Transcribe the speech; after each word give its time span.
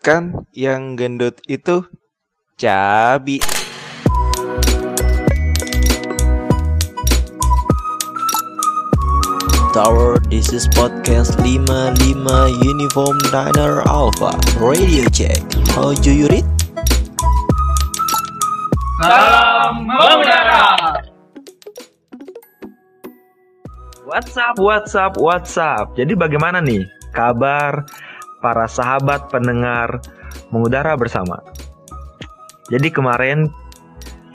Kan 0.00 0.48
yang 0.56 0.96
gendut 0.96 1.44
itu 1.44 1.84
cabi. 2.56 3.36
Tower, 9.76 10.16
this 10.32 10.56
is 10.56 10.64
podcast 10.72 11.36
55 11.44 12.16
Uniform 12.64 13.20
Diner 13.28 13.84
Alpha 13.84 14.32
Radio 14.56 15.04
check 15.12 15.44
How 15.76 15.92
do 15.92 16.08
you 16.08 16.32
read? 16.32 16.48
Salam 19.04 19.84
mengudara. 19.84 20.96
WhatsApp, 24.08 24.56
WhatsApp, 24.56 25.12
WhatsApp. 25.20 25.92
Jadi 25.92 26.16
bagaimana 26.16 26.64
nih 26.64 26.88
kabar 27.12 27.84
para 28.40 28.66
sahabat 28.66 29.28
pendengar 29.28 30.00
mengudara 30.52 30.96
bersama? 30.96 31.40
Jadi 32.72 32.88
kemarin 32.92 33.48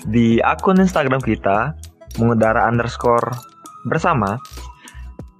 di 0.05 0.37
akun 0.41 0.77
Instagram 0.81 1.21
kita 1.21 1.73
mengudara 2.21 2.69
underscore 2.69 3.33
bersama 3.89 4.37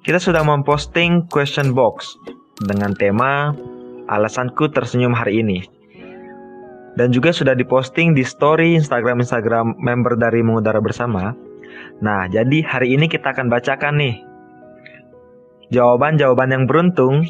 kita 0.06 0.22
sudah 0.22 0.46
memposting 0.46 1.26
question 1.34 1.74
box 1.74 2.14
dengan 2.62 2.94
tema 2.94 3.58
alasanku 4.06 4.70
tersenyum 4.70 5.18
hari 5.18 5.42
ini. 5.42 5.66
Dan 6.96 7.12
juga 7.12 7.36
sudah 7.36 7.58
diposting 7.58 8.16
di 8.16 8.24
story 8.24 8.78
Instagram 8.80 9.20
Instagram 9.20 9.76
member 9.82 10.16
dari 10.16 10.40
mengudara 10.40 10.80
bersama. 10.80 11.36
Nah, 12.00 12.30
jadi 12.32 12.64
hari 12.64 12.96
ini 12.96 13.12
kita 13.12 13.36
akan 13.36 13.52
bacakan 13.52 14.00
nih 14.00 14.16
jawaban-jawaban 15.76 16.54
yang 16.54 16.64
beruntung 16.70 17.28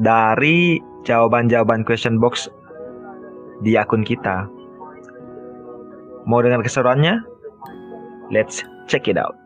dari 0.00 0.80
jawaban-jawaban 1.08 1.84
question 1.84 2.20
box 2.20 2.48
di 3.64 3.76
akun 3.76 4.04
kita. 4.04 4.48
Mau 6.26 6.42
dengar 6.42 6.60
keseruannya? 6.60 7.22
Let's 8.28 8.66
check 8.90 9.06
it 9.06 9.16
out. 9.16 9.38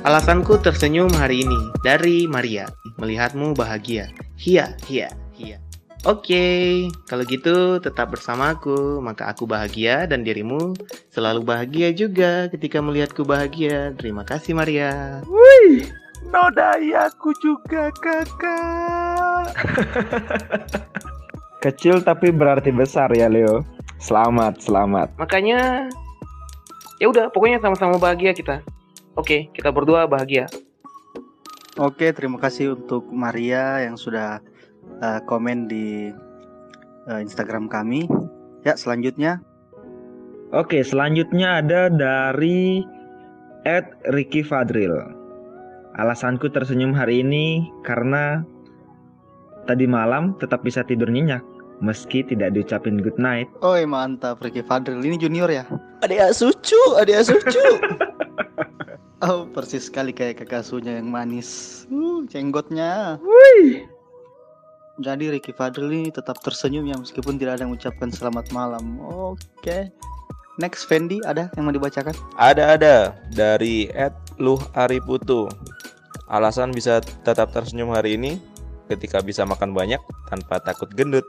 Alasanku 0.00 0.56
tersenyum 0.64 1.12
hari 1.12 1.44
ini 1.44 1.60
dari 1.84 2.24
Maria. 2.24 2.64
Melihatmu 2.96 3.52
bahagia. 3.52 4.08
Hia, 4.40 4.72
hia, 4.88 5.12
Oke, 6.08 6.88
kalau 7.04 7.28
gitu 7.28 7.76
tetap 7.76 8.16
bersamaku, 8.16 9.04
maka 9.04 9.28
aku 9.28 9.44
bahagia 9.44 10.08
dan 10.08 10.24
dirimu 10.24 10.72
selalu 11.12 11.44
bahagia 11.44 11.92
juga 11.92 12.48
ketika 12.48 12.80
melihatku 12.80 13.20
bahagia. 13.20 13.92
Terima 14.00 14.24
kasih 14.24 14.56
Maria. 14.56 15.20
Wih, 15.28 15.92
nodai 16.32 16.96
aku 16.96 17.36
juga 17.44 17.92
kakak. 18.00 19.52
Kecil 21.68 22.00
tapi 22.00 22.32
berarti 22.32 22.72
besar 22.72 23.12
ya 23.12 23.28
Leo. 23.28 23.60
Selamat, 24.00 24.56
selamat. 24.56 25.12
Makanya 25.20 25.92
ya 26.96 27.12
udah, 27.12 27.28
pokoknya 27.28 27.60
sama-sama 27.60 28.00
bahagia 28.00 28.32
kita. 28.32 28.64
Oke, 29.20 29.52
kita 29.52 29.68
berdua 29.68 30.08
bahagia. 30.08 30.48
Oke, 31.76 32.08
terima 32.16 32.40
kasih 32.40 32.72
untuk 32.72 33.04
Maria 33.12 33.84
yang 33.84 34.00
sudah 34.00 34.40
uh, 35.00 35.20
komen 35.28 35.66
di 35.70 36.10
uh, 37.08 37.20
Instagram 37.20 37.70
kami. 37.70 38.06
Ya, 38.66 38.76
selanjutnya. 38.76 39.40
Oke, 40.50 40.82
selanjutnya 40.82 41.62
ada 41.62 41.86
dari 41.88 42.82
Ed 43.64 43.86
Ricky 44.10 44.42
Fadril. 44.42 44.92
Alasanku 45.98 46.50
tersenyum 46.50 46.94
hari 46.94 47.22
ini 47.22 47.66
karena 47.86 48.42
tadi 49.68 49.86
malam 49.86 50.34
tetap 50.38 50.66
bisa 50.66 50.82
tidur 50.82 51.10
nyenyak 51.10 51.42
meski 51.80 52.22
tidak 52.22 52.52
diucapin 52.54 53.00
good 53.00 53.16
night. 53.16 53.48
Oi 53.64 53.88
mantap 53.88 54.40
Ricky 54.44 54.60
Fadril. 54.60 55.00
Ini 55.00 55.16
junior 55.16 55.48
ya? 55.48 55.64
Adik 56.04 56.20
Asucu, 56.20 56.78
adik 57.00 57.24
Asucu 57.24 57.60
Oh 59.26 59.44
persis 59.52 59.92
sekali 59.92 60.16
kayak 60.16 60.44
kakak 60.44 60.64
yang 60.80 61.12
manis. 61.12 61.84
Uh, 61.92 62.24
Cenggotnya 62.24 63.20
Jadi 65.00 65.32
Ricky 65.32 65.56
Fadril 65.56 65.88
ini 65.96 66.12
tetap 66.12 66.44
tersenyum 66.44 66.84
ya 66.84 66.92
Meskipun 67.00 67.40
tidak 67.40 67.56
ada 67.56 67.64
yang 67.64 67.72
mengucapkan 67.72 68.12
selamat 68.12 68.52
malam 68.52 69.00
Oke 69.00 69.88
Next 70.60 70.84
Fendi 70.84 71.24
ada 71.24 71.48
yang 71.56 71.64
mau 71.64 71.72
dibacakan 71.72 72.12
Ada-ada 72.36 73.16
dari 73.32 73.88
Ed 73.96 74.12
Luh 74.36 74.60
Ariputu. 74.76 75.48
Alasan 76.28 76.76
bisa 76.76 77.00
tetap 77.24 77.48
tersenyum 77.48 77.96
hari 77.96 78.20
ini 78.20 78.36
ketika 78.92 79.24
bisa 79.24 79.48
makan 79.48 79.72
banyak 79.72 80.00
tanpa 80.28 80.60
takut 80.60 80.92
gendut. 80.92 81.24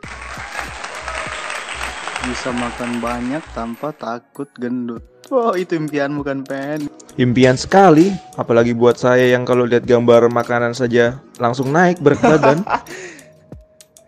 Bisa 2.28 2.52
makan 2.52 3.00
banyak 3.00 3.42
tanpa 3.56 3.96
takut 3.96 4.52
gendut 4.60 5.02
Wow 5.32 5.56
itu 5.56 5.80
impianmu 5.80 6.28
kan 6.28 6.44
Pen 6.44 6.92
Impian 7.16 7.56
sekali, 7.60 8.12
apalagi 8.36 8.72
buat 8.72 8.96
saya 8.96 9.32
yang 9.32 9.44
kalau 9.44 9.68
lihat 9.68 9.84
gambar 9.84 10.32
makanan 10.32 10.72
saja 10.72 11.20
langsung 11.40 11.72
naik 11.72 12.00
berat 12.00 12.24
badan. 12.24 12.60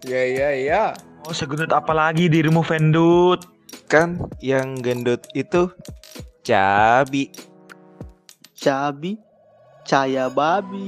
Ya 0.04 0.24
ya 0.28 0.50
ya. 0.52 0.84
Oh, 1.24 1.32
segendut 1.32 1.72
apa 1.72 1.96
lagi 1.96 2.28
dirimu 2.28 2.60
Vendut? 2.60 3.48
kan 3.88 4.18
yang 4.42 4.82
gendut 4.82 5.22
itu 5.38 5.70
cabi. 6.42 7.30
Cabi 8.58 9.20
Caya 9.84 10.32
babi 10.32 10.88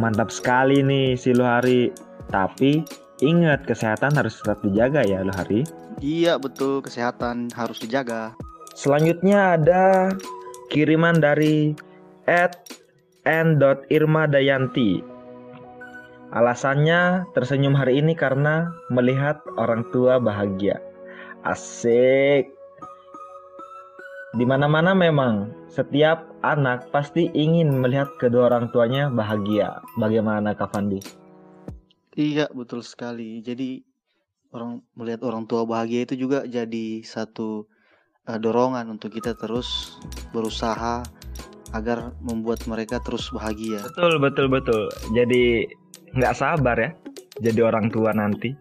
Mantap 0.00 0.32
sekali 0.32 0.80
nih 0.80 1.14
si 1.20 1.36
Luhari. 1.36 1.92
Tapi 2.32 2.80
ingat 3.20 3.68
kesehatan 3.68 4.16
harus 4.16 4.40
tetap 4.40 4.64
dijaga 4.64 5.04
ya 5.04 5.20
Luhari. 5.20 5.68
Iya 6.00 6.40
betul 6.40 6.80
kesehatan 6.80 7.52
harus 7.54 7.78
dijaga 7.78 8.32
Selanjutnya 8.72 9.60
ada 9.60 10.08
kiriman 10.72 11.20
dari 11.20 11.76
n.irmadayanti. 13.22 15.02
Alasannya 16.32 17.28
tersenyum 17.36 17.76
hari 17.76 18.00
ini 18.00 18.16
karena 18.16 18.72
melihat 18.88 19.44
orang 19.60 19.84
tua 19.92 20.16
bahagia. 20.16 20.80
Asik. 21.44 22.48
Di 24.32 24.44
mana-mana 24.48 24.96
memang 24.96 25.52
setiap 25.68 26.24
anak 26.40 26.88
pasti 26.88 27.28
ingin 27.36 27.76
melihat 27.76 28.08
kedua 28.16 28.48
orang 28.48 28.72
tuanya 28.72 29.12
bahagia. 29.12 29.84
Bagaimana 30.00 30.56
Kak 30.56 30.72
Fandi? 30.72 31.04
Iya 32.16 32.48
betul 32.48 32.80
sekali. 32.80 33.44
Jadi 33.44 33.84
orang 34.56 34.80
melihat 34.96 35.28
orang 35.28 35.44
tua 35.44 35.68
bahagia 35.68 36.08
itu 36.08 36.16
juga 36.16 36.48
jadi 36.48 37.04
satu 37.04 37.68
eh, 38.24 38.38
dorongan 38.40 38.88
untuk 38.88 39.12
kita 39.12 39.36
terus 39.36 40.00
berusaha 40.32 41.04
agar 41.72 42.12
membuat 42.20 42.64
mereka 42.68 43.00
terus 43.00 43.28
bahagia. 43.32 43.82
Betul 43.92 44.20
betul 44.20 44.46
betul. 44.48 44.82
Jadi 45.16 45.68
nggak 46.12 46.36
sabar 46.36 46.76
ya 46.76 46.90
jadi 47.40 47.60
orang 47.64 47.88
tua 47.88 48.12
nanti. 48.12 48.52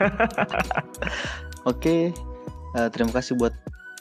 Oke, 1.70 2.08
eh, 2.76 2.88
terima 2.88 3.12
kasih 3.12 3.36
buat 3.36 3.52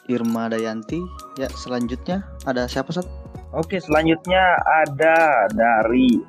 Irma 0.07 0.47
Dayanti. 0.47 1.03
Ya 1.35 1.51
selanjutnya 1.51 2.23
ada 2.47 2.65
siapa 2.65 2.95
Sat? 2.95 3.05
Oke, 3.49 3.81
selanjutnya 3.81 4.61
ada 4.85 5.49
dari 5.51 6.21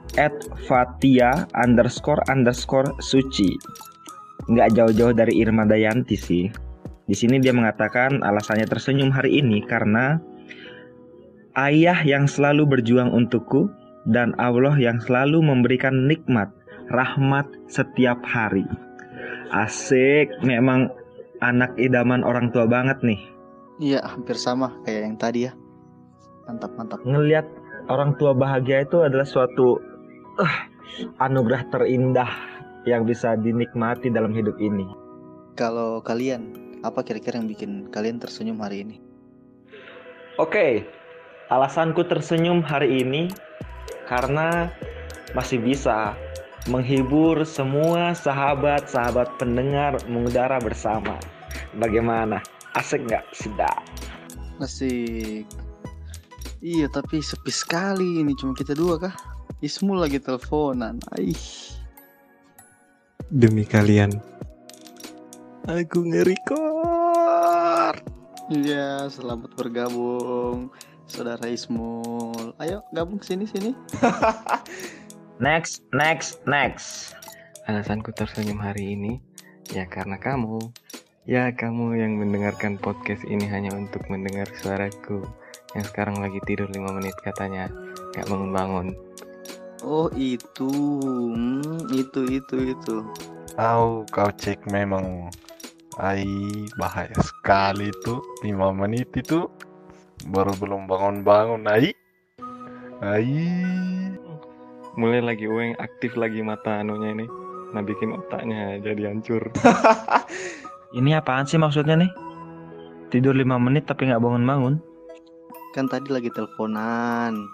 Fatia 0.64 1.44
underscore 1.54 2.24
underscore 2.32 2.88
Suci. 2.98 3.54
Nggak 4.48 4.72
jauh-jauh 4.74 5.14
dari 5.14 5.38
Irma 5.38 5.68
Dayanti 5.68 6.16
sih. 6.16 6.48
Di 7.10 7.16
sini 7.18 7.42
dia 7.42 7.52
mengatakan 7.52 8.22
alasannya 8.22 8.66
tersenyum 8.70 9.10
hari 9.12 9.42
ini 9.42 9.60
karena 9.66 10.16
ayah 11.60 12.00
yang 12.08 12.24
selalu 12.24 12.64
berjuang 12.64 13.12
untukku 13.12 13.68
dan 14.08 14.32
Allah 14.40 14.72
yang 14.80 14.96
selalu 15.04 15.44
memberikan 15.44 16.08
nikmat, 16.08 16.48
rahmat 16.88 17.44
setiap 17.68 18.24
hari. 18.24 18.64
Asik, 19.52 20.32
memang 20.40 20.88
anak 21.44 21.76
idaman 21.76 22.24
orang 22.24 22.48
tua 22.54 22.64
banget 22.64 22.96
nih. 23.04 23.20
Iya 23.80 24.00
hampir 24.04 24.36
sama 24.36 24.72
kayak 24.84 25.00
yang 25.04 25.16
tadi 25.20 25.40
ya. 25.48 25.52
Mantap 26.48 26.72
mantap. 26.76 27.00
ngelihat 27.04 27.46
orang 27.88 28.16
tua 28.16 28.36
bahagia 28.36 28.84
itu 28.84 29.00
adalah 29.04 29.24
suatu 29.24 29.80
eh, 30.40 30.56
anugerah 31.20 31.68
terindah 31.72 32.32
yang 32.88 33.04
bisa 33.04 33.36
dinikmati 33.36 34.08
dalam 34.08 34.32
hidup 34.32 34.56
ini. 34.60 34.88
Kalau 35.56 36.00
kalian 36.00 36.56
apa 36.80 37.04
kira-kira 37.04 37.40
yang 37.40 37.48
bikin 37.48 37.92
kalian 37.92 38.16
tersenyum 38.16 38.60
hari 38.60 38.84
ini? 38.88 38.96
Oke, 40.40 40.88
alasanku 41.50 42.06
tersenyum 42.06 42.62
hari 42.62 43.02
ini 43.02 43.26
karena 44.06 44.70
masih 45.34 45.58
bisa 45.58 46.14
menghibur 46.70 47.42
semua 47.42 48.14
sahabat-sahabat 48.14 49.34
pendengar 49.42 49.98
mengudara 50.06 50.62
bersama. 50.62 51.18
Bagaimana? 51.74 52.38
Asik 52.78 53.02
nggak? 53.10 53.26
Sedap. 53.34 53.82
Asik. 54.62 55.46
Iya 56.62 56.86
tapi 56.92 57.18
sepi 57.18 57.50
sekali 57.50 58.22
ini 58.22 58.36
cuma 58.38 58.54
kita 58.54 58.78
dua 58.78 59.00
kah? 59.00 59.14
Ismul 59.58 60.06
lagi 60.06 60.22
teleponan. 60.22 61.02
Aih. 61.18 61.38
Demi 63.30 63.66
kalian. 63.66 64.14
Aku 65.66 66.02
nge-record. 66.06 68.02
Iya, 68.50 69.06
selamat 69.06 69.54
bergabung 69.54 70.74
Saudara 71.10 71.42
Ismul. 71.50 72.54
Ayo 72.62 72.86
gabung 72.94 73.18
sini 73.18 73.42
sini. 73.42 73.74
Next, 75.40 75.80
next, 75.96 76.44
next. 76.44 77.16
Alasanku 77.64 78.12
tersenyum 78.12 78.60
hari 78.60 78.92
ini 78.92 79.24
ya 79.72 79.88
karena 79.88 80.20
kamu. 80.20 80.60
Ya 81.24 81.48
kamu 81.48 81.96
yang 81.96 82.20
mendengarkan 82.20 82.76
podcast 82.76 83.24
ini 83.24 83.48
hanya 83.48 83.72
untuk 83.72 84.04
mendengar 84.12 84.44
suaraku 84.60 85.24
yang 85.72 85.84
sekarang 85.88 86.20
lagi 86.20 86.44
tidur 86.44 86.68
5 86.68 86.76
menit 86.92 87.16
katanya 87.24 87.72
gak 88.12 88.28
bangun-bangun. 88.28 88.92
Oh 89.80 90.12
itu, 90.12 90.68
hmm, 90.68 91.88
itu 91.88 92.20
itu 92.36 92.76
itu. 92.76 92.96
Tahu 93.56 94.04
kau 94.12 94.28
cek 94.28 94.68
memang 94.68 95.32
Ai 95.96 96.68
bahaya 96.76 97.16
sekali 97.16 97.88
itu 97.88 98.20
5 98.44 98.76
menit 98.76 99.08
itu 99.16 99.48
baru 100.28 100.52
belum 100.60 100.84
bangun-bangun 100.84 101.64
Ai 101.64 101.96
Ai 103.00 103.32
Mulai 104.98 105.22
lagi 105.24 105.46
ueng 105.48 105.78
aktif 105.80 106.18
lagi 106.18 106.42
mata 106.42 106.82
anunya 106.82 107.14
ini. 107.14 107.26
Nah 107.70 107.80
bikin 107.80 108.12
otaknya 108.12 108.82
jadi 108.82 109.14
hancur. 109.14 109.48
Ini 110.98 111.22
apaan 111.22 111.46
sih 111.46 111.54
maksudnya 111.54 111.94
nih? 111.94 112.10
Tidur 113.14 113.30
5 113.30 113.46
menit 113.62 113.86
tapi 113.86 114.10
nggak 114.10 114.18
bangun-bangun. 114.18 114.82
Kan 115.70 115.86
tadi 115.86 116.10
lagi 116.10 116.34
teleponan. 116.34 117.46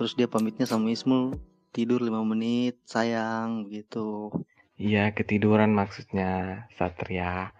Terus 0.00 0.16
dia 0.16 0.24
pamitnya 0.24 0.64
sama 0.64 0.88
Ismul 0.88 1.36
tidur 1.72 2.04
5 2.04 2.12
menit, 2.28 2.80
sayang 2.84 3.68
begitu. 3.68 4.28
Iya 4.76 5.12
ketiduran 5.16 5.72
maksudnya 5.72 6.64
Satria. 6.76 7.52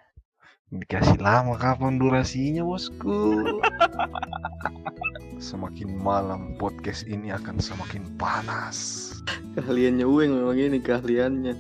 Dikasih 0.73 1.21
lama 1.21 1.53
kapan 1.61 2.01
durasinya 2.01 2.65
bosku 2.65 3.45
Semakin 5.37 6.01
malam 6.01 6.57
podcast 6.57 7.05
ini 7.05 7.29
akan 7.29 7.61
semakin 7.61 8.09
panas 8.17 9.13
Keahliannya 9.53 10.09
Ueng 10.09 10.33
memang 10.33 10.57
ini 10.57 10.81
keahliannya. 10.81 11.55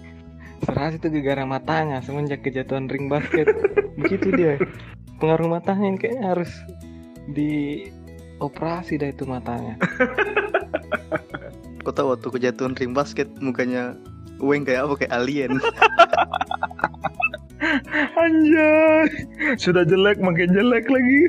Serasa 0.64 0.96
itu 0.96 1.12
gegara 1.12 1.44
matanya 1.44 2.00
semenjak 2.00 2.40
kejatuhan 2.40 2.88
ring 2.88 3.12
basket. 3.12 3.52
Begitu 4.00 4.32
dia. 4.32 4.56
Pengaruh 5.20 5.60
matanya 5.60 5.92
ini 5.92 5.98
kayaknya 6.00 6.24
harus 6.32 6.48
dioperasi 7.36 8.96
dah 8.96 9.12
itu 9.12 9.28
matanya. 9.28 9.76
Kau 11.84 11.92
tahu 11.92 12.16
waktu 12.16 12.28
kejatuhan 12.32 12.72
ring 12.80 12.96
basket 12.96 13.28
mukanya 13.44 13.92
Ueng 14.40 14.64
kayak 14.64 14.88
apa 14.88 14.94
kayak 15.04 15.12
alien. 15.12 15.60
Anjay, 18.22 19.08
sudah 19.58 19.82
jelek 19.82 20.22
makin 20.22 20.54
jelek 20.54 20.86
lagi. 20.86 21.22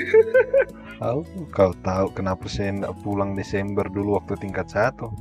Tahu 1.03 1.19
kau 1.51 1.75
tahu 1.83 2.07
kenapa 2.15 2.47
saya 2.47 2.71
tidak 2.71 2.95
pulang 3.03 3.35
Desember 3.35 3.83
dulu 3.91 4.15
waktu 4.21 4.39
tingkat 4.39 4.71
satu? 4.71 5.11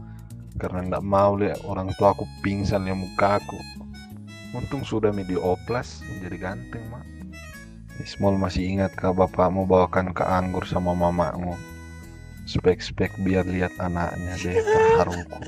Karena 0.55 0.85
tidak 0.85 1.03
mau 1.03 1.35
lihat 1.35 1.59
orang 1.67 1.91
tua 1.99 2.15
aku 2.15 2.23
pingsan 2.45 2.87
yang 2.87 3.03
mukaku 3.03 3.59
Untung 4.53 4.85
sudah 4.85 5.17
media 5.17 5.41
oplas 5.41 6.05
jadi 6.21 6.37
ganteng 6.37 6.85
mak. 6.93 7.09
Ismol 8.05 8.37
masih 8.37 8.69
ingat 8.69 8.93
kah 8.93 9.17
bapakmu 9.17 9.65
bawakan 9.65 10.13
ke 10.13 10.21
anggur 10.21 10.69
sama 10.69 10.93
mamamu. 10.93 11.57
Spek-spek 12.45 13.17
biar 13.25 13.49
lihat 13.49 13.73
anaknya 13.81 14.37
deh 14.45 14.61
terharuku. 14.69 15.41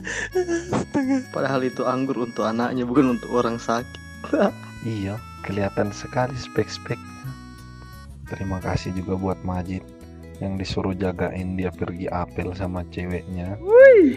Padahal 1.36 1.68
itu 1.68 1.84
anggur 1.84 2.24
untuk 2.24 2.48
anaknya 2.48 2.88
bukan 2.88 3.20
untuk 3.20 3.28
orang 3.28 3.60
sakit. 3.60 4.00
Iya, 4.88 5.20
kelihatan 5.44 5.92
sekali 5.92 6.32
spek-speknya. 6.34 7.28
Terima 8.24 8.58
kasih 8.58 8.96
juga 8.96 9.20
buat 9.20 9.38
Majid 9.44 9.84
yang 10.42 10.58
disuruh 10.58 10.96
jagain 10.96 11.54
dia 11.54 11.70
pergi 11.70 12.08
apel 12.10 12.50
sama 12.56 12.82
ceweknya. 12.90 13.60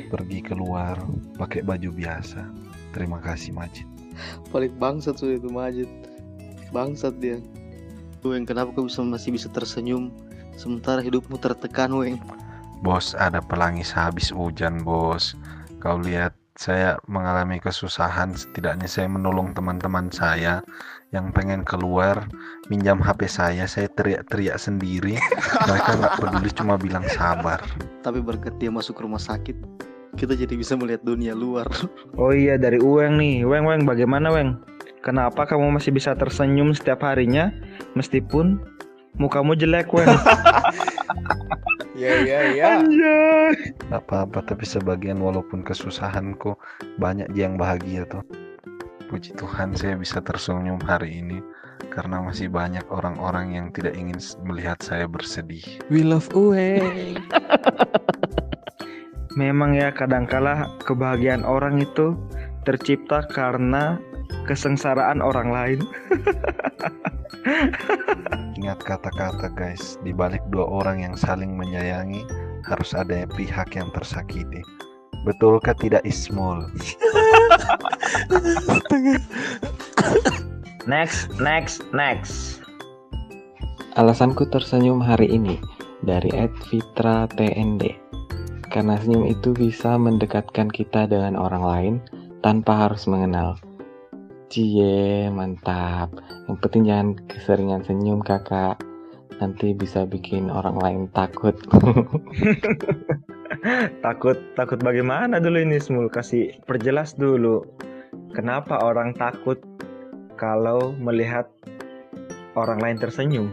Pergi 0.10 0.40
keluar 0.42 0.98
pakai 1.38 1.62
baju 1.62 1.92
biasa. 1.94 2.48
Terima 2.96 3.22
kasih 3.22 3.54
Majid. 3.54 3.86
Paling 4.50 4.74
bangsat 4.80 5.20
sudah 5.20 5.38
itu 5.38 5.50
Majid. 5.52 5.90
Bangsat 6.72 7.20
dia. 7.20 7.38
Ueng 8.26 8.48
kenapa 8.48 8.74
kau 8.74 8.90
bisa 8.90 9.06
masih 9.06 9.36
bisa 9.36 9.48
tersenyum 9.52 10.10
sementara 10.58 11.04
hidupmu 11.06 11.38
tertekan 11.38 11.94
Ueng? 11.94 12.18
Bos, 12.82 13.18
ada 13.18 13.42
pelangis 13.42 13.90
habis 13.90 14.30
hujan, 14.30 14.86
Bos. 14.86 15.34
Kau 15.82 15.98
lihat 15.98 16.37
saya 16.57 16.98
mengalami 17.06 17.62
kesusahan, 17.62 18.33
setidaknya 18.33 18.89
saya 18.89 19.06
menolong 19.06 19.54
teman-teman 19.54 20.09
saya 20.09 20.65
yang 21.13 21.30
pengen 21.30 21.62
keluar 21.62 22.25
minjam 22.74 22.98
HP 22.98 23.30
saya, 23.30 23.69
saya 23.69 23.86
teriak-teriak 23.94 24.57
sendiri. 24.57 25.21
Mereka 25.69 25.89
nggak 26.01 26.13
peduli, 26.18 26.50
cuma 26.57 26.75
bilang 26.75 27.06
sabar. 27.13 27.62
Tapi 28.01 28.25
berkat 28.25 28.57
dia 28.57 28.74
masuk 28.74 28.98
rumah 29.06 29.21
sakit, 29.21 29.54
kita 30.18 30.33
jadi 30.33 30.57
bisa 30.57 30.74
melihat 30.74 31.06
dunia 31.06 31.38
luar. 31.38 31.69
Oh 32.18 32.33
iya 32.33 32.57
dari 32.57 32.81
Ueng 32.81 33.21
nih, 33.21 33.45
Weng 33.45 33.69
Weng 33.69 33.86
bagaimana 33.86 34.33
Weng? 34.33 34.57
Kenapa 35.06 35.45
kamu 35.45 35.77
masih 35.77 35.94
bisa 35.94 36.18
tersenyum 36.18 36.74
setiap 36.74 37.06
harinya 37.06 37.54
meskipun 37.94 38.57
mukamu 39.21 39.54
jelek 39.54 39.94
Weng? 39.94 40.09
Ya 41.98 42.14
ya 42.22 42.54
ya. 42.54 42.78
Anjay. 42.78 43.74
Gak 43.90 44.06
apa-apa, 44.06 44.46
tapi 44.46 44.70
sebagian 44.70 45.18
walaupun 45.18 45.66
kesusahanku 45.66 46.54
banyak 47.02 47.26
yang 47.34 47.58
bahagia 47.58 48.06
tuh. 48.06 48.22
Puji 49.10 49.34
Tuhan 49.34 49.74
saya 49.74 49.98
bisa 49.98 50.22
tersenyum 50.22 50.78
hari 50.86 51.26
ini 51.26 51.42
karena 51.90 52.22
masih 52.22 52.54
banyak 52.54 52.86
orang-orang 52.94 53.58
yang 53.58 53.68
tidak 53.74 53.98
ingin 53.98 54.22
melihat 54.46 54.78
saya 54.78 55.10
bersedih. 55.10 55.66
We 55.90 56.06
love 56.06 56.30
Ueng. 56.38 57.18
Memang 59.42 59.74
ya 59.74 59.90
kadangkala 59.90 60.70
kebahagiaan 60.86 61.42
orang 61.50 61.82
itu 61.82 62.14
tercipta 62.62 63.26
karena 63.26 63.98
kesengsaraan 64.46 65.20
orang 65.20 65.50
lain. 65.52 65.80
Ingat 68.58 68.80
kata-kata 68.84 69.52
guys, 69.56 69.96
di 70.04 70.12
balik 70.12 70.42
dua 70.52 70.68
orang 70.68 71.04
yang 71.04 71.16
saling 71.16 71.56
menyayangi 71.56 72.26
harus 72.68 72.92
ada 72.92 73.24
pihak 73.36 73.76
yang 73.76 73.88
tersakiti. 73.96 74.62
Betulkah 75.24 75.76
tidak 75.80 76.04
Ismul? 76.07 76.68
Next, 80.88 81.28
next, 81.44 81.84
next. 81.92 82.64
Alasanku 84.00 84.48
tersenyum 84.48 85.04
hari 85.04 85.28
ini 85.28 85.60
dari 86.00 86.31
Ed 86.31 86.56
Fitra 86.64 87.28
TND. 87.36 87.92
Karena 88.72 88.96
senyum 88.96 89.28
itu 89.28 89.52
bisa 89.52 90.00
mendekatkan 90.00 90.72
kita 90.72 91.12
dengan 91.12 91.36
orang 91.36 91.64
lain 91.64 91.94
tanpa 92.40 92.88
harus 92.88 93.04
mengenal. 93.04 93.60
Cie, 94.47 95.27
mantap. 95.27 96.16
Yang 96.47 96.57
penting 96.63 96.83
jangan 96.87 97.09
keseringan 97.27 97.83
senyum 97.83 98.23
kakak. 98.23 98.80
Nanti 99.44 99.75
bisa 99.75 100.07
bikin 100.07 100.47
orang 100.47 100.80
lain 100.80 101.01
takut. 101.11 101.51
takut, 104.06 104.39
takut 104.56 104.80
bagaimana 104.80 105.44
dulu 105.44 105.59
ini 105.59 105.83
Smul? 105.83 106.07
Kasih 106.07 106.63
perjelas 106.63 107.19
dulu. 107.19 107.68
Kenapa 108.31 108.80
orang 108.80 109.11
takut 109.19 109.59
kalau 110.39 110.95
melihat 110.95 111.51
orang 112.56 112.80
lain 112.80 112.97
tersenyum? 113.04 113.51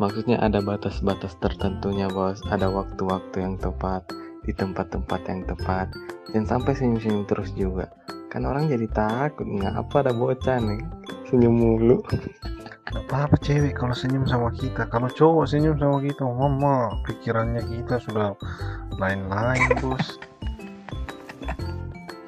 Maksudnya 0.00 0.40
ada 0.40 0.64
batas-batas 0.64 1.36
tertentunya 1.44 2.08
bos. 2.08 2.40
Ada 2.48 2.72
waktu-waktu 2.72 3.44
yang 3.44 3.60
tepat 3.60 4.08
di 4.48 4.56
tempat-tempat 4.56 5.20
yang 5.28 5.44
tepat. 5.44 5.92
Jangan 6.32 6.58
sampai 6.58 6.72
senyum-senyum 6.72 7.28
terus 7.28 7.52
juga. 7.52 7.92
Kan 8.36 8.44
orang 8.44 8.68
jadi 8.68 8.84
takut. 8.92 9.48
Ngapa 9.48 10.04
ada 10.04 10.12
bocah 10.12 10.60
nih 10.60 10.84
senyum 11.32 11.56
mulu. 11.56 12.04
Gak 12.84 13.08
apa-apa 13.08 13.40
cewek 13.40 13.80
kalau 13.80 13.96
senyum 13.96 14.28
sama 14.28 14.52
kita. 14.52 14.84
Kalau 14.92 15.08
cowok 15.08 15.48
senyum 15.48 15.80
sama 15.80 16.04
kita, 16.04 16.20
mama 16.20 17.00
pikirannya 17.08 17.64
kita 17.64 17.96
sudah 17.96 18.36
lain-lain 19.00 19.72
bos. 19.80 20.20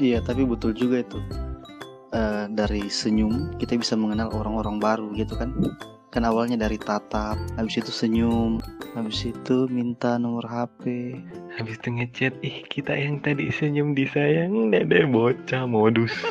Iya, 0.01 0.25
tapi 0.25 0.49
betul 0.49 0.73
juga 0.73 1.05
itu. 1.05 1.21
Eh, 2.17 2.45
dari 2.57 2.89
senyum 2.89 3.61
kita 3.61 3.77
bisa 3.77 3.93
mengenal 3.93 4.33
orang-orang 4.33 4.81
baru 4.81 5.13
gitu 5.13 5.37
kan. 5.37 5.53
Kan 6.09 6.25
awalnya 6.25 6.57
dari 6.57 6.81
tatap, 6.81 7.37
habis 7.61 7.85
itu 7.85 7.93
senyum, 7.93 8.65
habis 8.97 9.29
itu 9.29 9.69
minta 9.69 10.17
nomor 10.17 10.49
HP. 10.49 11.13
Habis 11.61 11.77
itu 11.85 11.89
ngechat, 11.93 12.33
ih 12.41 12.65
kita 12.65 12.97
yang 12.97 13.21
tadi 13.21 13.53
senyum 13.53 13.93
disayang, 13.93 14.73
dede 14.73 15.05
bocah 15.05 15.69
modus. 15.69 16.09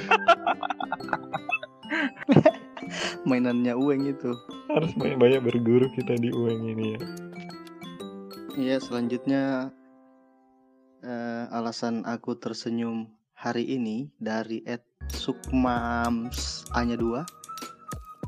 Mainannya 3.29 3.77
Ueng 3.77 4.10
itu. 4.10 4.34
Harus 4.74 4.98
banyak-banyak 4.98 5.46
berguru 5.46 5.86
kita 5.93 6.17
di 6.17 6.34
UM 6.34 6.74
ini 6.74 6.98
ya. 6.98 7.01
Iya, 8.57 8.81
selanjutnya 8.81 9.69
eh, 11.05 11.46
alasan 11.53 12.01
aku 12.01 12.34
tersenyum 12.41 13.13
hari 13.38 13.77
ini 13.77 14.10
dari 14.17 14.65
Ed 14.65 14.81
Sukmams 15.13 16.65
hanya 16.74 16.98
dua 16.98 17.22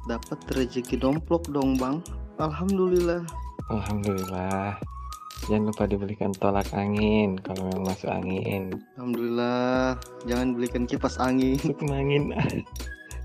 dapat 0.09 0.41
rezeki 0.57 0.97
domplok 0.97 1.45
dong 1.53 1.77
bang. 1.77 2.01
Alhamdulillah. 2.41 3.21
Alhamdulillah. 3.69 4.81
Jangan 5.45 5.69
lupa 5.69 5.85
dibelikan 5.85 6.33
tolak 6.33 6.65
angin 6.73 7.37
kalau 7.37 7.69
memang 7.69 7.93
masuk 7.93 8.09
angin. 8.09 8.73
Alhamdulillah. 8.97 10.01
Jangan 10.25 10.57
belikan 10.57 10.83
kipas 10.89 11.21
angin. 11.21 11.61
Masuk 11.61 11.85
angin 11.93 12.33
ah. 12.33 12.49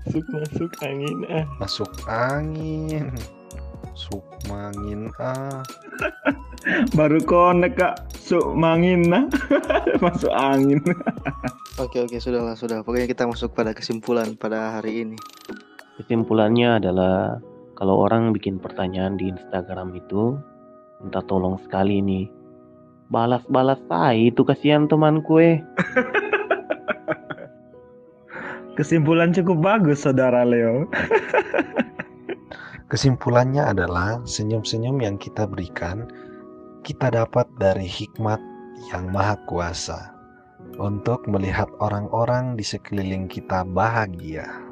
Masuk 0.05 0.25
masuk 0.29 0.71
angin 0.85 1.17
ah. 1.25 1.45
Masuk 1.57 1.91
angin. 2.05 3.05
Sukmangin 3.95 5.01
ah. 5.17 5.65
Baru 6.97 7.21
konek 7.23 7.77
kak, 7.77 7.95
Suk 8.13 8.53
mangin 8.53 9.09
nah. 9.09 9.25
Masuk 10.05 10.33
angin. 10.33 10.81
Oke 11.81 12.05
oke 12.05 12.21
sudahlah 12.21 12.53
sudah. 12.53 12.85
Pokoknya 12.85 13.09
kita 13.09 13.25
masuk 13.25 13.51
pada 13.57 13.73
kesimpulan 13.73 14.37
pada 14.37 14.77
hari 14.77 15.03
ini. 15.07 15.17
Kesimpulannya 15.95 16.83
adalah 16.83 17.39
kalau 17.79 18.03
orang 18.03 18.35
bikin 18.35 18.59
pertanyaan 18.59 19.15
di 19.15 19.31
Instagram 19.31 19.95
itu 19.95 20.35
minta 20.99 21.23
tolong 21.23 21.55
sekali 21.63 22.03
nih. 22.03 22.27
Balas-balas 23.07 23.79
saya 23.87 24.17
itu 24.17 24.43
kasihan 24.43 24.91
teman 24.91 25.23
kue. 25.23 25.61
Kesimpulan 28.75 29.31
cukup 29.31 29.63
bagus 29.63 30.03
saudara 30.03 30.43
Leo. 30.43 30.83
Kesimpulannya 32.91 33.71
adalah 33.71 34.19
senyum-senyum 34.27 34.99
yang 34.99 35.15
kita 35.15 35.47
berikan 35.47 36.11
kita 36.83 37.07
dapat 37.09 37.47
dari 37.55 37.87
hikmat 37.87 38.37
yang 38.91 39.09
maha 39.09 39.39
kuasa 39.47 40.11
untuk 40.75 41.23
melihat 41.25 41.71
orang-orang 41.79 42.59
di 42.59 42.61
sekeliling 42.61 43.31
kita 43.31 43.63
bahagia. 43.63 44.64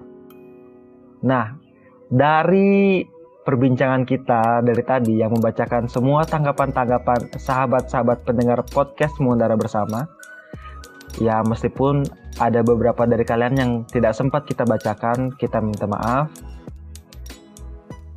Nah, 1.23 1.55
dari 2.11 3.01
perbincangan 3.43 4.03
kita 4.07 4.63
dari 4.63 4.83
tadi 4.83 5.19
yang 5.19 5.35
membacakan 5.35 5.87
semua 5.87 6.23
tanggapan-tanggapan 6.27 7.31
sahabat-sahabat 7.35 8.23
pendengar 8.27 8.59
podcast 8.71 9.15
Mengundara 9.23 9.55
Bersama, 9.55 10.07
ya 11.19 11.43
meskipun 11.43 12.03
ada 12.39 12.59
beberapa 12.59 13.07
dari 13.07 13.23
kalian 13.23 13.55
yang 13.55 13.71
tidak 13.87 14.15
sempat 14.15 14.43
kita 14.47 14.67
bacakan, 14.67 15.31
kita 15.39 15.63
minta 15.63 15.87
maaf. 15.87 16.27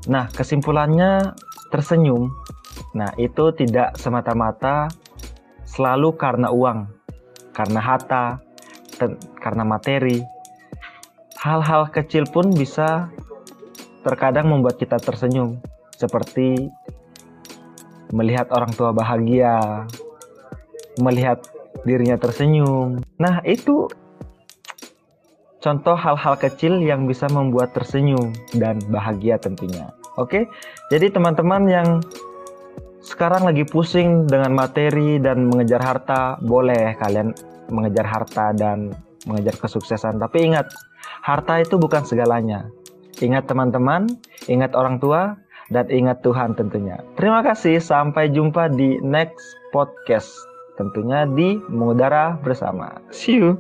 Nah, 0.07 0.31
kesimpulannya 0.31 1.35
tersenyum. 1.71 2.31
Nah, 2.95 3.11
itu 3.19 3.51
tidak 3.53 3.99
semata-mata 3.99 4.89
selalu 5.67 6.15
karena 6.15 6.49
uang, 6.55 6.87
karena 7.51 7.81
harta, 7.83 8.41
karena 9.43 9.63
materi. 9.67 10.36
Hal-hal 11.37 11.93
kecil 11.93 12.25
pun 12.28 12.50
bisa 12.52 13.12
terkadang 14.07 14.49
membuat 14.50 14.78
kita 14.78 14.97
tersenyum, 14.97 15.59
seperti 15.95 16.71
melihat 18.14 18.49
orang 18.55 18.71
tua 18.73 18.95
bahagia, 18.95 19.85
melihat 21.02 21.43
dirinya 21.83 22.16
tersenyum. 22.16 23.02
Nah, 23.19 23.43
itu 23.43 23.90
contoh 25.61 25.99
hal-hal 25.99 26.38
kecil 26.38 26.78
yang 26.78 27.11
bisa 27.11 27.26
membuat 27.26 27.75
tersenyum 27.75 28.31
dan 28.55 28.78
bahagia 28.87 29.37
tentunya. 29.43 29.90
Oke, 30.16 30.49
jadi 30.88 31.12
teman-teman 31.12 31.62
yang 31.69 31.88
sekarang 33.05 33.45
lagi 33.47 33.62
pusing 33.66 34.25
dengan 34.26 34.55
materi 34.55 35.21
dan 35.23 35.50
mengejar 35.50 35.83
harta, 35.83 36.38
boleh 36.40 36.97
kalian 36.99 37.31
mengejar 37.71 38.07
harta 38.07 38.55
dan 38.55 38.95
mengejar 39.26 39.59
kesuksesan. 39.59 40.23
Tapi 40.23 40.47
ingat, 40.47 40.71
harta 41.26 41.59
itu 41.59 41.75
bukan 41.75 42.06
segalanya. 42.06 42.71
Ingat 43.18 43.50
teman-teman, 43.50 44.06
ingat 44.47 44.78
orang 44.78 45.02
tua, 45.02 45.35
dan 45.75 45.90
ingat 45.90 46.23
Tuhan 46.23 46.54
tentunya. 46.54 47.02
Terima 47.18 47.42
kasih, 47.42 47.83
sampai 47.83 48.30
jumpa 48.30 48.71
di 48.71 49.02
next 49.02 49.42
podcast. 49.75 50.30
Tentunya 50.78 51.26
di 51.26 51.59
Mengudara 51.66 52.38
Bersama. 52.47 53.02
See 53.11 53.42
you! 53.42 53.59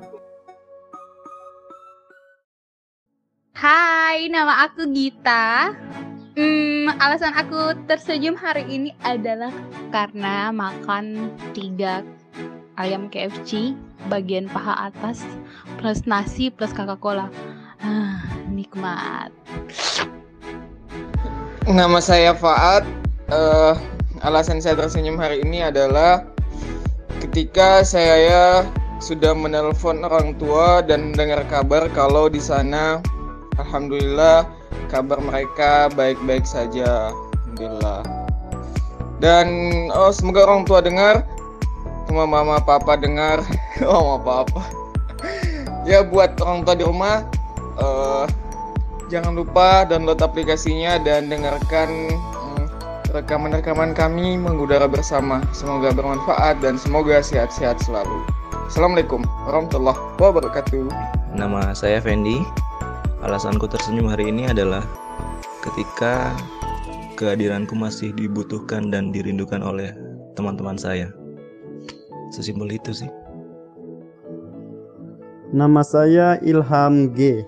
Hai, 3.58 4.30
nama 4.30 4.68
aku 4.70 4.86
Gita. 4.94 5.74
Hmm, 6.36 6.92
alasan 7.00 7.32
aku 7.32 7.74
tersenyum 7.88 8.36
hari 8.36 8.68
ini 8.68 8.92
adalah 9.00 9.50
karena 9.88 10.52
makan 10.52 11.32
tiga 11.56 12.04
ayam 12.76 13.08
KFC 13.08 13.72
bagian 14.12 14.46
paha 14.52 14.92
atas 14.92 15.24
plus 15.80 16.04
nasi 16.04 16.52
plus 16.52 16.76
Coca-Cola. 16.76 17.32
Ah, 17.86 18.18
nikmat. 18.50 19.30
Nama 21.70 21.98
saya 22.02 22.34
Faat. 22.34 22.82
Eh, 23.30 23.74
alasan 24.26 24.58
saya 24.58 24.74
tersenyum 24.74 25.14
hari 25.22 25.46
ini 25.46 25.62
adalah 25.62 26.26
ketika 27.22 27.86
saya 27.86 28.66
sudah 28.98 29.38
menelpon 29.38 30.02
orang 30.02 30.34
tua 30.34 30.82
dan 30.82 31.14
mendengar 31.14 31.46
kabar 31.46 31.86
kalau 31.94 32.26
di 32.26 32.42
sana 32.42 32.98
alhamdulillah 33.62 34.50
kabar 34.90 35.22
mereka 35.22 35.86
baik-baik 35.94 36.42
saja. 36.42 37.14
Alhamdulillah. 37.14 38.02
Dan 39.22 39.46
oh 39.94 40.10
semoga 40.10 40.42
orang 40.42 40.66
tua 40.66 40.82
dengar, 40.82 41.22
semua 42.10 42.26
mama 42.26 42.58
papa 42.58 42.98
dengar, 42.98 43.46
oh 43.86 44.18
mama 44.18 44.42
papa. 44.42 44.62
ya 45.86 46.02
buat 46.02 46.34
orang 46.42 46.66
tua 46.66 46.74
di 46.74 46.82
rumah, 46.82 47.22
eh, 47.80 48.24
jangan 49.12 49.36
lupa 49.38 49.86
download 49.86 50.20
aplikasinya 50.20 50.98
dan 51.00 51.30
dengarkan 51.30 52.10
mm, 52.12 52.64
rekaman-rekaman 53.14 53.94
kami 53.94 54.36
mengudara 54.36 54.90
bersama. 54.90 55.44
Semoga 55.54 55.92
bermanfaat 55.94 56.60
dan 56.60 56.76
semoga 56.76 57.22
sehat-sehat 57.22 57.80
selalu. 57.84 58.24
Assalamualaikum 58.66 59.22
warahmatullahi 59.46 60.00
wabarakatuh. 60.18 60.90
Nama 61.38 61.70
saya 61.76 62.02
Fendi. 62.02 62.42
Alasanku 63.22 63.70
tersenyum 63.70 64.10
hari 64.10 64.28
ini 64.30 64.50
adalah 64.50 64.82
ketika 65.64 66.34
kehadiranku 67.16 67.72
masih 67.74 68.12
dibutuhkan 68.12 68.92
dan 68.92 69.10
dirindukan 69.10 69.64
oleh 69.64 69.94
teman-teman 70.36 70.76
saya. 70.76 71.08
Sesimpel 72.30 72.76
itu 72.76 72.92
sih. 72.92 73.10
Nama 75.54 75.80
saya 75.80 76.36
Ilham 76.42 77.14
G. 77.14 77.46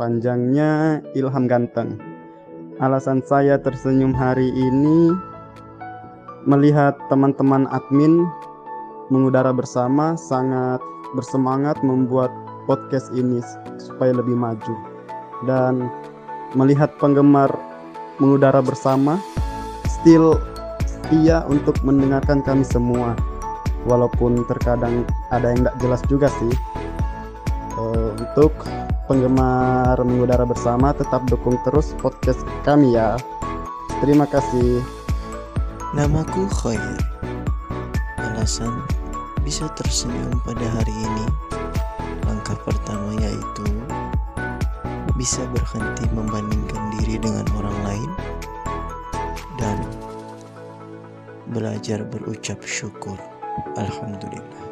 Panjangnya 0.00 1.04
Ilham 1.12 1.44
Ganteng. 1.44 2.00
Alasan 2.80 3.20
saya 3.20 3.60
tersenyum 3.60 4.16
hari 4.16 4.48
ini 4.48 5.12
melihat 6.48 6.96
teman-teman 7.12 7.68
admin 7.68 8.24
mengudara 9.12 9.52
bersama 9.52 10.16
sangat 10.16 10.80
bersemangat 11.12 11.76
membuat 11.84 12.32
podcast 12.64 13.12
ini 13.12 13.44
supaya 13.76 14.16
lebih 14.16 14.32
maju 14.32 14.72
dan 15.44 15.92
melihat 16.56 16.88
penggemar 16.96 17.52
mengudara 18.16 18.64
bersama 18.64 19.20
still 19.84 20.40
setia 20.88 21.44
untuk 21.44 21.76
mendengarkan 21.84 22.40
kami 22.40 22.64
semua 22.64 23.12
walaupun 23.84 24.48
terkadang 24.48 25.04
ada 25.28 25.52
yang 25.52 25.68
nggak 25.68 25.76
jelas 25.84 26.00
juga 26.08 26.32
sih 26.40 26.56
Uh, 27.80 28.12
untuk 28.18 28.52
penggemar 29.10 29.98
mengudara 30.06 30.46
bersama 30.46 30.94
tetap 30.94 31.26
dukung 31.26 31.58
terus 31.66 31.98
podcast 31.98 32.46
kami 32.62 32.94
ya 32.94 33.18
terima 33.98 34.22
kasih 34.30 34.78
Namaku 35.90 36.46
Khair. 36.54 37.02
Alasan 38.14 38.70
bisa 39.42 39.66
tersenyum 39.74 40.38
pada 40.46 40.62
hari 40.78 40.94
ini. 40.94 41.26
Langkah 42.30 42.54
pertama 42.62 43.10
yaitu 43.18 43.66
bisa 45.18 45.42
berhenti 45.50 46.06
membandingkan 46.14 46.94
diri 46.94 47.18
dengan 47.18 47.42
orang 47.58 47.78
lain 47.82 48.10
dan 49.58 49.82
belajar 51.50 52.06
berucap 52.06 52.62
syukur. 52.62 53.18
Alhamdulillah. 53.74 54.69